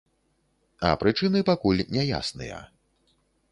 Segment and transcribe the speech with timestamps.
[0.87, 2.59] А прычыны пакуль няясныя.